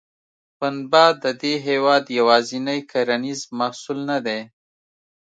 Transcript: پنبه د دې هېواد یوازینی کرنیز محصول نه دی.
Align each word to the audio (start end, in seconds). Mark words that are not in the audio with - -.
پنبه 0.57 1.05
د 1.23 1.25
دې 1.41 1.53
هېواد 1.67 2.03
یوازینی 2.19 2.79
کرنیز 2.91 3.41
محصول 3.59 3.99
نه 4.11 4.17
دی. 4.25 4.39